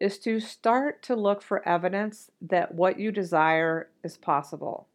is 0.00 0.18
to 0.18 0.40
start 0.40 1.02
to 1.04 1.16
look 1.16 1.42
for 1.42 1.66
evidence 1.66 2.30
that 2.40 2.74
what 2.74 2.98
you 2.98 3.12
desire 3.12 3.88
is 4.02 4.16
possible. 4.16 4.88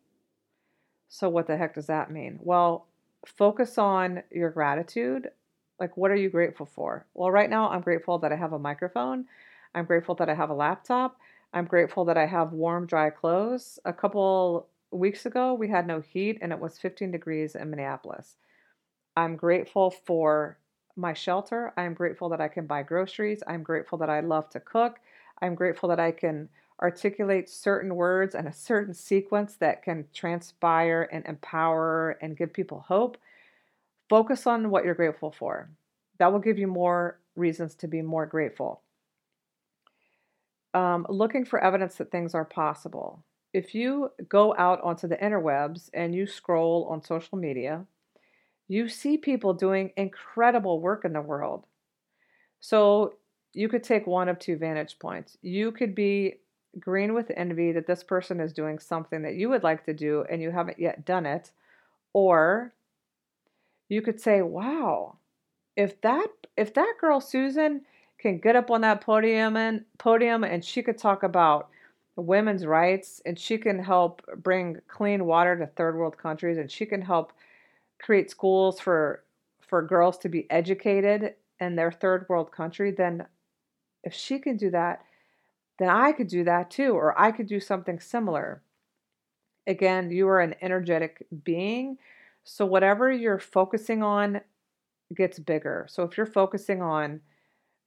So, 1.09 1.29
what 1.29 1.47
the 1.47 1.57
heck 1.57 1.75
does 1.75 1.87
that 1.87 2.11
mean? 2.11 2.39
Well, 2.41 2.87
focus 3.25 3.77
on 3.77 4.23
your 4.31 4.49
gratitude. 4.49 5.29
Like, 5.79 5.95
what 5.97 6.11
are 6.11 6.15
you 6.15 6.29
grateful 6.29 6.65
for? 6.65 7.05
Well, 7.13 7.31
right 7.31 7.49
now, 7.49 7.69
I'm 7.69 7.81
grateful 7.81 8.19
that 8.19 8.31
I 8.31 8.35
have 8.35 8.53
a 8.53 8.59
microphone. 8.59 9.25
I'm 9.75 9.85
grateful 9.85 10.15
that 10.15 10.29
I 10.29 10.33
have 10.33 10.49
a 10.49 10.55
laptop. 10.55 11.17
I'm 11.53 11.65
grateful 11.65 12.05
that 12.05 12.17
I 12.17 12.25
have 12.25 12.53
warm, 12.53 12.85
dry 12.87 13.09
clothes. 13.09 13.79
A 13.85 13.93
couple 13.93 14.67
weeks 14.91 15.25
ago, 15.25 15.53
we 15.53 15.69
had 15.69 15.87
no 15.87 16.01
heat 16.01 16.39
and 16.41 16.51
it 16.51 16.59
was 16.59 16.77
15 16.77 17.11
degrees 17.11 17.55
in 17.55 17.69
Minneapolis. 17.69 18.35
I'm 19.15 19.35
grateful 19.35 19.91
for 19.91 20.57
my 20.95 21.13
shelter. 21.13 21.73
I'm 21.77 21.93
grateful 21.93 22.29
that 22.29 22.41
I 22.41 22.47
can 22.47 22.65
buy 22.65 22.83
groceries. 22.83 23.43
I'm 23.47 23.63
grateful 23.63 23.97
that 23.99 24.09
I 24.09 24.19
love 24.21 24.49
to 24.49 24.59
cook. 24.59 24.99
I'm 25.41 25.55
grateful 25.55 25.89
that 25.89 25.99
I 25.99 26.11
can 26.11 26.49
articulate 26.81 27.49
certain 27.49 27.95
words 27.95 28.35
and 28.35 28.47
a 28.47 28.53
certain 28.53 28.93
sequence 28.93 29.55
that 29.55 29.83
can 29.83 30.05
transpire 30.13 31.09
and 31.11 31.25
empower 31.25 32.17
and 32.21 32.37
give 32.37 32.53
people 32.53 32.85
hope. 32.87 33.17
Focus 34.09 34.45
on 34.45 34.69
what 34.69 34.85
you're 34.85 34.93
grateful 34.93 35.31
for. 35.31 35.69
That 36.19 36.31
will 36.31 36.39
give 36.39 36.57
you 36.57 36.67
more 36.67 37.19
reasons 37.35 37.75
to 37.75 37.87
be 37.87 38.01
more 38.01 38.25
grateful. 38.25 38.81
Um, 40.73 41.05
looking 41.09 41.45
for 41.45 41.63
evidence 41.63 41.95
that 41.95 42.11
things 42.11 42.35
are 42.35 42.45
possible. 42.45 43.23
If 43.53 43.73
you 43.73 44.11
go 44.29 44.53
out 44.57 44.81
onto 44.81 45.07
the 45.07 45.15
interwebs 45.15 45.89
and 45.93 46.13
you 46.13 46.27
scroll 46.27 46.87
on 46.91 47.01
social 47.01 47.37
media, 47.37 47.85
you 48.67 48.89
see 48.89 49.17
people 49.17 49.53
doing 49.53 49.91
incredible 49.97 50.79
work 50.79 51.05
in 51.05 51.13
the 51.13 51.21
world. 51.21 51.65
So 52.59 53.15
you 53.53 53.69
could 53.69 53.83
take 53.83 54.05
one 54.05 54.29
of 54.29 54.37
two 54.37 54.57
vantage 54.57 54.99
points. 54.99 55.37
You 55.41 55.71
could 55.71 55.95
be 55.95 56.35
green 56.79 57.13
with 57.13 57.31
envy 57.35 57.71
that 57.71 57.87
this 57.87 58.03
person 58.03 58.39
is 58.39 58.53
doing 58.53 58.79
something 58.79 59.21
that 59.23 59.35
you 59.35 59.49
would 59.49 59.63
like 59.63 59.85
to 59.85 59.93
do 59.93 60.25
and 60.29 60.41
you 60.41 60.51
haven't 60.51 60.79
yet 60.79 61.05
done 61.05 61.25
it. 61.25 61.51
Or 62.13 62.73
you 63.89 64.01
could 64.01 64.19
say, 64.19 64.41
wow, 64.41 65.17
if 65.75 65.99
that 66.01 66.27
if 66.55 66.73
that 66.73 66.95
girl 66.99 67.21
Susan 67.21 67.81
can 68.17 68.39
get 68.39 68.55
up 68.55 68.71
on 68.71 68.81
that 68.81 69.01
podium 69.01 69.55
and 69.55 69.85
podium 69.97 70.43
and 70.43 70.65
she 70.65 70.81
could 70.81 70.97
talk 70.97 71.23
about 71.23 71.69
women's 72.15 72.65
rights 72.65 73.21
and 73.25 73.37
she 73.37 73.57
can 73.57 73.77
help 73.77 74.23
bring 74.37 74.77
clean 74.87 75.25
water 75.25 75.55
to 75.55 75.67
third 75.67 75.95
world 75.95 76.17
countries 76.17 76.57
and 76.57 76.71
she 76.71 76.85
can 76.85 77.01
help 77.01 77.31
create 78.01 78.31
schools 78.31 78.79
for 78.79 79.23
for 79.61 79.83
girls 79.83 80.17
to 80.17 80.29
be 80.29 80.49
educated 80.49 81.35
in 81.59 81.75
their 81.75 81.91
third 81.91 82.25
world 82.27 82.51
country 82.51 82.89
then 82.89 83.23
if 84.03 84.13
she 84.13 84.39
can 84.39 84.57
do 84.57 84.71
that 84.71 85.03
then 85.79 85.89
I 85.89 86.11
could 86.11 86.27
do 86.27 86.43
that 86.43 86.69
too 86.71 86.91
or 86.93 87.19
I 87.19 87.31
could 87.31 87.47
do 87.47 87.59
something 87.59 87.99
similar 87.99 88.61
again 89.65 90.11
you 90.11 90.27
are 90.27 90.41
an 90.41 90.55
energetic 90.61 91.25
being 91.43 91.97
so 92.43 92.65
whatever 92.65 93.11
you're 93.11 93.39
focusing 93.39 94.03
on 94.03 94.41
gets 95.15 95.39
bigger 95.39 95.85
so 95.89 96.03
if 96.03 96.17
you're 96.17 96.25
focusing 96.25 96.81
on 96.81 97.21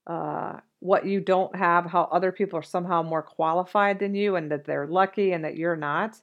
uh, 0.06 0.58
what 0.80 1.06
you 1.06 1.20
don't 1.20 1.54
have, 1.54 1.86
how 1.86 2.08
other 2.10 2.32
people 2.32 2.58
are 2.58 2.62
somehow 2.62 3.02
more 3.02 3.22
qualified 3.22 3.98
than 3.98 4.14
you 4.14 4.36
and 4.36 4.50
that 4.50 4.64
they're 4.64 4.86
lucky 4.86 5.32
and 5.32 5.44
that 5.44 5.56
you're 5.56 5.76
not, 5.76 6.20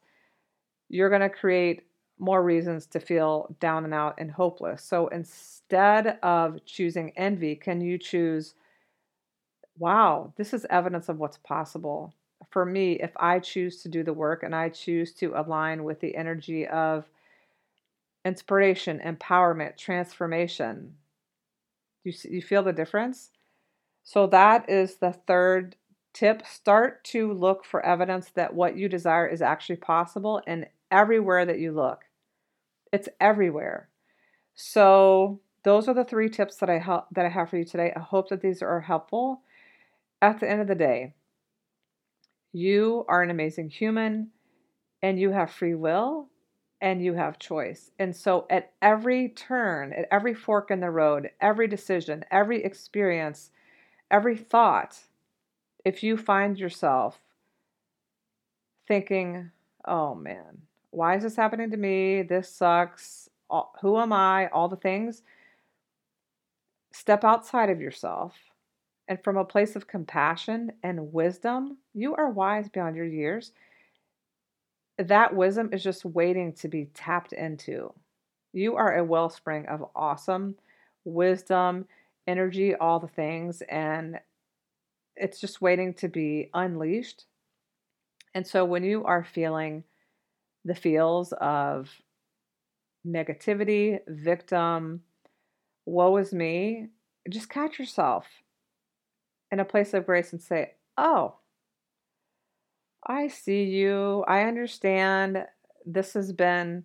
you're 0.90 1.10
going 1.10 1.22
to 1.22 1.30
create 1.30 1.84
more 2.20 2.44
reasons 2.44 2.88
to 2.88 3.00
feel 3.00 3.56
down 3.60 3.86
and 3.86 3.94
out 3.94 4.16
and 4.18 4.32
hopeless. 4.32 4.84
So 4.84 5.08
instead 5.08 6.18
of 6.24 6.66
choosing 6.66 7.14
envy, 7.16 7.56
can 7.56 7.80
you 7.80 8.00
choose, 8.00 8.56
wow, 9.80 10.34
this 10.38 10.54
is 10.54 10.66
evidence 10.70 11.10
of 11.10 11.20
what's 11.20 11.38
possible? 11.38 12.14
For 12.50 12.66
me, 12.66 12.94
if 12.94 13.12
I 13.18 13.40
choose 13.40 13.82
to 13.84 13.90
do 13.90 14.04
the 14.04 14.14
work 14.14 14.44
and 14.44 14.56
I 14.56 14.70
choose 14.70 15.14
to 15.16 15.34
align 15.36 15.84
with 15.84 16.00
the 16.00 16.16
energy 16.16 16.68
of 16.68 17.06
inspiration, 18.24 19.02
empowerment, 19.06 19.78
transformation, 19.78 20.96
you, 22.04 22.14
you 22.24 22.42
feel 22.42 22.64
the 22.64 22.74
difference? 22.74 23.32
So 24.04 24.28
that 24.28 24.70
is 24.70 24.96
the 24.96 25.12
third 25.12 25.76
tip. 26.14 26.46
Start 26.46 27.04
to 27.06 27.34
look 27.34 27.66
for 27.66 27.86
evidence 27.86 28.32
that 28.36 28.54
what 28.54 28.78
you 28.78 28.88
desire 28.88 29.28
is 29.28 29.42
actually 29.42 29.76
possible 29.76 30.42
and 30.48 30.68
everywhere 30.90 31.46
that 31.46 31.60
you 31.60 31.72
look. 31.72 32.06
It's 32.94 33.10
everywhere. 33.20 33.90
So 34.56 35.40
those 35.64 35.88
are 35.88 35.94
the 35.94 36.06
three 36.06 36.30
tips 36.30 36.56
that 36.58 36.70
I 36.70 36.80
help 36.80 37.08
that 37.12 37.26
I 37.26 37.30
have 37.30 37.50
for 37.50 37.58
you 37.58 37.66
today. 37.66 37.92
I 37.96 38.00
hope 38.00 38.30
that 38.30 38.42
these 38.42 38.62
are 38.62 38.80
helpful. 38.80 39.42
At 40.22 40.40
the 40.40 40.50
end 40.50 40.62
of 40.62 40.68
the 40.68 40.76
day, 40.76 41.14
you 42.52 43.06
are 43.08 43.22
an 43.22 43.30
amazing 43.30 43.70
human 43.70 44.32
and 45.02 45.20
you 45.20 45.32
have 45.32 45.52
free 45.52 45.76
will 45.76 46.30
and 46.82 47.04
you 47.04 47.14
have 47.14 47.40
choice. 47.40 47.92
And 48.00 48.16
so 48.16 48.48
at 48.50 48.74
every 48.82 49.30
turn, 49.30 49.94
at 49.94 50.08
every 50.12 50.34
fork 50.34 50.72
in 50.72 50.80
the 50.80 50.90
road, 50.90 51.30
every 51.40 51.68
decision, 51.68 52.26
every 52.32 52.64
experience, 52.64 53.52
every 54.10 54.38
thought, 54.38 54.98
if 55.86 56.04
you 56.04 56.18
find 56.18 56.58
yourself 56.58 57.20
thinking, 58.88 59.52
oh 59.86 60.16
man, 60.16 60.64
why 60.92 61.16
is 61.16 61.24
this 61.24 61.36
happening 61.36 61.70
to 61.72 61.78
me? 61.78 62.24
This 62.24 62.50
sucks. 62.50 63.30
Who 63.82 63.98
am 63.98 64.14
I? 64.14 64.48
All 64.48 64.68
the 64.68 64.76
things. 64.76 65.22
Step 66.92 67.24
outside 67.24 67.70
of 67.70 67.80
yourself 67.80 68.34
and 69.08 69.24
from 69.24 69.38
a 69.38 69.46
place 69.46 69.76
of 69.76 69.88
compassion 69.88 70.72
and 70.84 71.14
wisdom, 71.14 71.78
you 71.94 72.16
are 72.16 72.30
wise 72.30 72.68
beyond 72.70 72.96
your 72.96 73.06
years. 73.06 73.52
That 74.98 75.36
wisdom 75.36 75.70
is 75.72 75.84
just 75.84 76.04
waiting 76.04 76.54
to 76.54 76.68
be 76.68 76.90
tapped 76.94 77.34
into. 77.34 77.94
You 78.54 78.76
are 78.76 78.98
a 78.98 79.04
wellspring 79.04 79.68
of 79.68 79.90
awesome 79.96 80.56
wisdom 81.06 81.86
energy, 82.28 82.76
all 82.76 83.00
the 83.00 83.08
things, 83.08 83.62
and 83.70 84.20
it's 85.16 85.40
just 85.40 85.62
waiting 85.62 85.94
to 85.96 86.10
be 86.10 86.50
unleashed. 86.54 87.26
And 88.36 88.46
so 88.46 88.66
when 88.66 88.84
you 88.84 89.06
are 89.06 89.24
feeling 89.24 89.84
the 90.66 90.76
feels 90.76 91.34
of 91.40 91.90
negativity, 93.08 94.00
victim, 94.08 95.02
woe 95.86 96.18
is 96.18 96.34
me, 96.34 96.88
just 97.30 97.50
catch 97.50 97.80
yourself 97.80 98.26
in 99.52 99.60
a 99.60 99.66
place 99.66 99.94
of 99.94 100.06
grace 100.06 100.32
and 100.32 100.42
say, 100.42 100.74
Oh, 100.98 101.36
I 103.06 103.28
see 103.28 103.64
you. 103.64 104.24
I 104.28 104.44
understand 104.44 105.46
this 105.86 106.14
has 106.14 106.34
been 106.34 106.84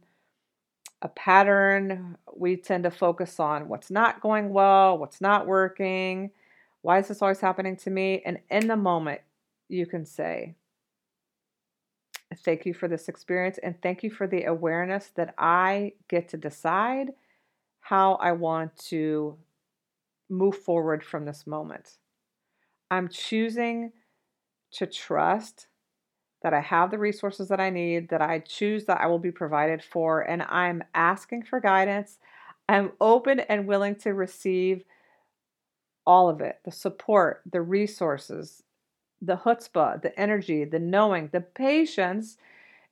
a 1.00 1.08
pattern. 1.08 2.16
We 2.34 2.56
tend 2.56 2.84
to 2.84 2.90
focus 2.90 3.40
on 3.40 3.68
what's 3.68 3.90
not 3.90 4.20
going 4.20 4.50
well, 4.50 4.98
what's 4.98 5.20
not 5.20 5.46
working, 5.46 6.30
why 6.82 6.98
is 6.98 7.08
this 7.08 7.22
always 7.22 7.40
happening 7.40 7.76
to 7.78 7.90
me? 7.90 8.22
And 8.26 8.38
in 8.50 8.66
the 8.66 8.76
moment, 8.76 9.20
you 9.68 9.86
can 9.86 10.04
say, 10.04 10.56
Thank 12.44 12.64
you 12.64 12.72
for 12.72 12.88
this 12.88 13.08
experience, 13.08 13.58
and 13.62 13.80
thank 13.82 14.02
you 14.02 14.10
for 14.10 14.26
the 14.26 14.44
awareness 14.44 15.10
that 15.16 15.34
I 15.36 15.92
get 16.08 16.28
to 16.28 16.38
decide 16.38 17.10
how 17.80 18.14
I 18.14 18.32
want 18.32 18.74
to 18.88 19.36
move 20.30 20.56
forward 20.56 21.04
from 21.04 21.26
this 21.26 21.46
moment. 21.46 21.98
I'm 22.92 23.08
choosing 23.08 23.92
to 24.72 24.86
trust 24.86 25.66
that 26.42 26.52
I 26.52 26.60
have 26.60 26.90
the 26.90 26.98
resources 26.98 27.48
that 27.48 27.58
I 27.58 27.70
need, 27.70 28.10
that 28.10 28.20
I 28.20 28.40
choose 28.40 28.84
that 28.84 29.00
I 29.00 29.06
will 29.06 29.18
be 29.18 29.30
provided 29.32 29.82
for, 29.82 30.20
and 30.20 30.42
I'm 30.42 30.84
asking 30.94 31.44
for 31.44 31.58
guidance. 31.58 32.18
I'm 32.68 32.92
open 33.00 33.40
and 33.40 33.66
willing 33.66 33.94
to 33.96 34.12
receive 34.12 34.84
all 36.06 36.28
of 36.28 36.42
it 36.42 36.58
the 36.66 36.70
support, 36.70 37.40
the 37.50 37.62
resources, 37.62 38.62
the 39.22 39.36
chutzpah, 39.36 40.02
the 40.02 40.18
energy, 40.20 40.66
the 40.66 40.78
knowing, 40.78 41.30
the 41.32 41.40
patience, 41.40 42.36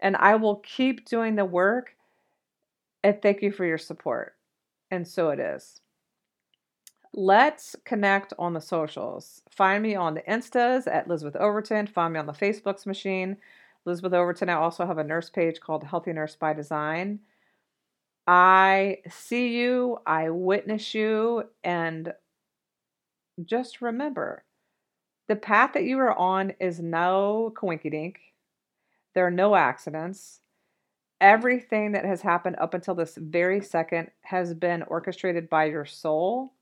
and 0.00 0.16
I 0.16 0.36
will 0.36 0.56
keep 0.56 1.04
doing 1.04 1.34
the 1.36 1.44
work. 1.44 1.94
And 3.04 3.20
thank 3.20 3.42
you 3.42 3.52
for 3.52 3.66
your 3.66 3.78
support. 3.78 4.34
And 4.90 5.06
so 5.06 5.28
it 5.28 5.40
is. 5.40 5.82
Let's 7.12 7.75
connect 7.85 8.33
on 8.38 8.55
the 8.55 8.61
socials. 8.61 9.42
Find 9.51 9.83
me 9.83 9.96
on 9.96 10.14
the 10.14 10.23
Instas 10.23 10.87
at 10.87 11.07
Elizabeth 11.07 11.37
Overton. 11.37 11.88
Find 11.88 12.12
me 12.12 12.20
on 12.20 12.27
the 12.27 12.33
Facebook's 12.33 12.87
machine. 12.87 13.37
Elizabeth 13.85 14.12
Overton. 14.12 14.49
I 14.49 14.55
also 14.55 14.87
have 14.87 14.99
a 14.99 15.05
nurse 15.05 15.29
page 15.29 15.61
called 15.61 15.83
Healthy 15.83 16.12
Nurse 16.12 16.37
by 16.37 16.53
Design. 16.53 17.20
I 18.27 18.99
see 19.09 19.59
you, 19.59 19.99
I 20.07 20.31
witness 20.31 20.94
you, 20.94 21.44
and 21.64 22.12
just 23.44 23.81
remember 23.81 24.44
the 25.27 25.35
path 25.37 25.73
that 25.73 25.85
you 25.85 25.99
are 25.99 26.16
on 26.16 26.53
is 26.61 26.81
no 26.81 27.53
coinky 27.57 27.90
dink. 27.90 28.20
There 29.14 29.27
are 29.27 29.33
no 29.33 29.57
accidents. 29.57 30.40
Everything 31.20 31.92
that 31.92 32.05
has 32.05 32.23
happened 32.23 32.57
up 32.61 32.75
until 32.75 32.94
this 32.94 33.16
very 33.16 33.61
second 33.62 34.11
has 34.23 34.55
been 34.55 34.83
orchestrated 34.85 35.49
by 35.51 35.64
your 35.64 35.85
soul 35.85 36.53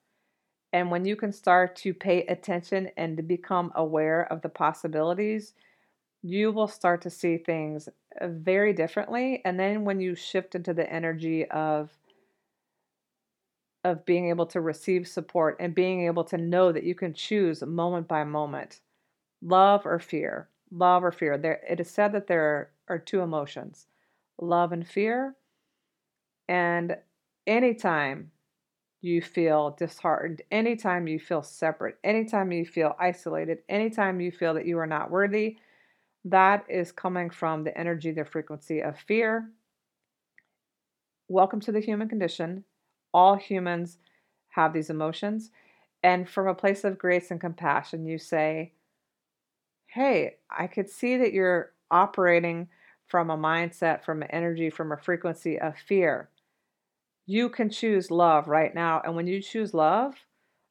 and 0.72 0.90
when 0.90 1.04
you 1.04 1.16
can 1.16 1.32
start 1.32 1.76
to 1.76 1.94
pay 1.94 2.24
attention 2.26 2.90
and 2.96 3.16
to 3.16 3.22
become 3.22 3.72
aware 3.74 4.30
of 4.30 4.42
the 4.42 4.48
possibilities, 4.48 5.54
you 6.22 6.52
will 6.52 6.68
start 6.68 7.00
to 7.02 7.10
see 7.10 7.38
things 7.38 7.88
uh, 8.20 8.28
very 8.28 8.72
differently. 8.72 9.40
And 9.44 9.58
then 9.58 9.84
when 9.84 10.00
you 10.00 10.14
shift 10.14 10.54
into 10.54 10.74
the 10.74 10.90
energy 10.90 11.46
of 11.46 11.90
of 13.84 14.04
being 14.04 14.28
able 14.28 14.44
to 14.44 14.60
receive 14.60 15.06
support 15.06 15.56
and 15.60 15.74
being 15.74 16.04
able 16.04 16.24
to 16.24 16.36
know 16.36 16.72
that 16.72 16.82
you 16.82 16.96
can 16.96 17.14
choose 17.14 17.62
moment 17.62 18.08
by 18.08 18.24
moment, 18.24 18.80
love 19.40 19.86
or 19.86 20.00
fear, 20.00 20.48
love 20.72 21.04
or 21.04 21.12
fear. 21.12 21.38
There, 21.38 21.60
it 21.66 21.78
is 21.78 21.88
said 21.88 22.12
that 22.12 22.26
there 22.26 22.70
are 22.88 22.98
two 22.98 23.20
emotions, 23.20 23.86
love 24.40 24.72
and 24.72 24.86
fear. 24.86 25.36
And 26.48 26.96
anytime 27.46 28.32
you 29.00 29.22
feel 29.22 29.76
disheartened, 29.78 30.42
anytime 30.50 31.06
you 31.06 31.20
feel 31.20 31.42
separate, 31.42 31.98
anytime 32.02 32.50
you 32.50 32.66
feel 32.66 32.96
isolated, 32.98 33.58
anytime 33.68 34.20
you 34.20 34.32
feel 34.32 34.54
that 34.54 34.66
you 34.66 34.78
are 34.78 34.86
not 34.86 35.10
worthy, 35.10 35.56
that 36.24 36.64
is 36.68 36.90
coming 36.90 37.30
from 37.30 37.64
the 37.64 37.76
energy, 37.78 38.10
the 38.10 38.24
frequency 38.24 38.80
of 38.80 38.98
fear. 38.98 39.50
Welcome 41.28 41.60
to 41.60 41.72
the 41.72 41.80
human 41.80 42.08
condition. 42.08 42.64
All 43.14 43.36
humans 43.36 43.98
have 44.48 44.72
these 44.72 44.90
emotions. 44.90 45.50
And 46.02 46.28
from 46.28 46.48
a 46.48 46.54
place 46.54 46.84
of 46.84 46.98
grace 46.98 47.30
and 47.30 47.40
compassion, 47.40 48.04
you 48.04 48.18
say, 48.18 48.72
Hey, 49.86 50.36
I 50.50 50.66
could 50.66 50.90
see 50.90 51.16
that 51.16 51.32
you're 51.32 51.72
operating 51.90 52.68
from 53.06 53.30
a 53.30 53.38
mindset, 53.38 54.04
from 54.04 54.22
an 54.22 54.30
energy, 54.30 54.70
from 54.70 54.92
a 54.92 54.98
frequency 54.98 55.58
of 55.58 55.78
fear. 55.78 56.28
You 57.30 57.50
can 57.50 57.68
choose 57.68 58.10
love 58.10 58.48
right 58.48 58.74
now. 58.74 59.02
And 59.04 59.14
when 59.14 59.26
you 59.26 59.42
choose 59.42 59.74
love, 59.74 60.14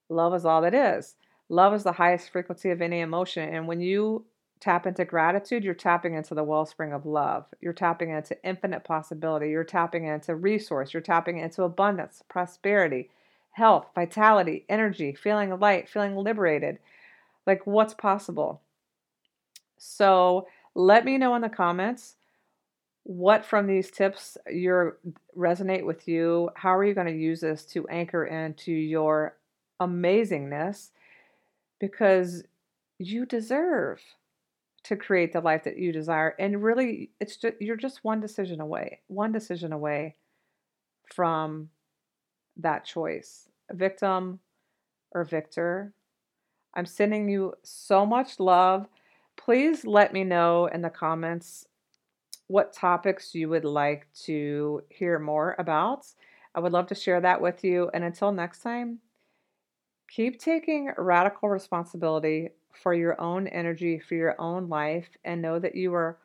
love 0.10 0.34
is 0.34 0.44
all 0.44 0.64
that 0.64 0.74
is. 0.74 1.16
Love 1.50 1.72
is 1.76 1.84
the 1.84 1.92
highest 1.92 2.32
frequency 2.32 2.72
of 2.72 2.82
any 2.82 3.00
emotion. 3.00 3.54
And 3.54 3.68
when 3.68 3.80
you 3.80 4.26
tap 4.60 4.88
into 4.88 5.06
gratitude, 5.06 5.64
you're 5.64 5.76
tapping 5.76 6.16
into 6.16 6.34
the 6.34 6.44
wellspring 6.44 6.94
of 6.94 7.06
love. 7.06 7.46
You're 7.62 7.74
tapping 7.74 8.10
into 8.10 8.44
infinite 8.44 8.84
possibility. 8.84 9.52
You're 9.52 9.64
tapping 9.64 10.06
into 10.06 10.36
resource. 10.36 10.96
You're 10.96 11.02
tapping 11.02 11.38
into 11.38 11.62
abundance, 11.62 12.24
prosperity, 12.28 13.12
health, 13.52 13.86
vitality, 13.94 14.66
energy, 14.68 15.14
feeling 15.14 15.52
light, 15.60 15.88
feeling 15.88 16.16
liberated. 16.16 16.80
Like 17.46 17.68
what's 17.68 17.94
possible. 17.94 18.62
So 19.78 20.48
let 20.74 21.06
me 21.06 21.20
know 21.20 21.36
in 21.36 21.44
the 21.44 21.50
comments 21.50 22.16
what 23.08 23.46
from 23.46 23.68
these 23.68 23.90
tips 23.90 24.38
your 24.50 24.98
resonate 25.36 25.86
with 25.86 26.08
you? 26.08 26.50
How 26.56 26.76
are 26.76 26.84
you 26.84 26.94
going 26.94 27.08
to 27.08 27.14
use 27.14 27.40
this 27.40 27.64
to 27.68 27.88
anchor 27.88 28.26
into 28.26 28.72
your 28.72 29.38
amazingness? 29.82 30.90
Because 31.80 32.44
you 33.00 33.26
deserve 33.26 34.02
to 34.84 34.98
create 34.98 35.32
the 35.32 35.40
life 35.40 35.64
that 35.64 35.78
you 35.78 35.92
desire 35.92 36.34
and 36.40 36.64
really 36.64 37.10
it's 37.20 37.36
just 37.36 37.56
you're 37.60 37.76
just 37.76 38.06
one 38.06 38.22
decision 38.22 38.62
away 38.62 39.02
one 39.08 39.34
decision 39.34 39.74
away 39.74 40.16
from 41.14 41.70
that 42.56 42.86
choice 42.86 43.50
victim 43.74 44.40
or 45.12 45.24
victor. 45.24 45.94
I'm 46.74 46.86
sending 46.86 47.30
you 47.30 47.54
so 47.64 48.06
much 48.06 48.40
love. 48.40 48.88
Please 49.36 49.86
let 49.86 50.14
me 50.14 50.24
know 50.24 50.68
in 50.68 50.82
the 50.82 50.90
comments 50.90 51.66
what 52.48 52.74
topics 52.74 53.36
you 53.36 53.50
would 53.50 53.66
like 53.66 54.08
to 54.26 54.82
hear 54.90 55.20
more 55.20 55.56
about. 55.60 56.06
I 56.56 56.60
would 56.60 56.72
love 56.72 56.88
to 56.88 56.96
share 56.96 57.22
that 57.22 57.42
with 57.42 57.64
you. 57.64 57.90
And 57.94 58.04
until 58.04 58.32
next 58.32 58.60
time, 58.62 59.00
keep 60.10 60.40
taking 60.40 60.92
radical 60.98 61.50
responsibility 61.50 62.50
for 62.74 62.94
your 62.94 63.20
own 63.20 63.48
energy, 63.48 64.00
for 64.00 64.16
your 64.16 64.40
own 64.40 64.70
life, 64.70 65.10
and 65.26 65.42
know 65.42 65.60
that 65.60 65.76
you 65.76 65.94
are 65.94 66.18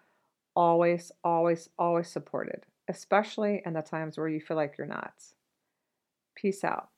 always, 0.55 1.11
always, 1.25 1.69
always 1.79 2.09
supported, 2.09 2.67
especially 2.89 3.63
in 3.67 3.73
the 3.73 3.83
times 3.83 4.17
where 4.17 4.29
you 4.29 4.41
feel 4.41 4.57
like 4.57 4.77
you're 4.79 4.87
not. 4.87 5.15
Peace 6.35 6.63
out. 6.65 6.92